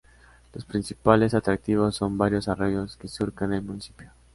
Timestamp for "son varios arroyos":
1.95-2.97